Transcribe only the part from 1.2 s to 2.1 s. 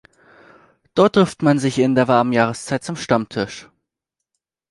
man sich in der